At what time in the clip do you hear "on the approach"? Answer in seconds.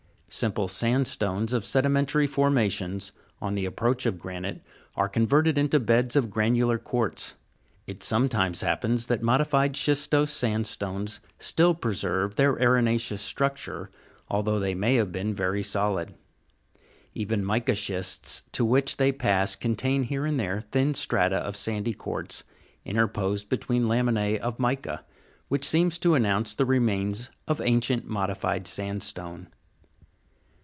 3.41-4.05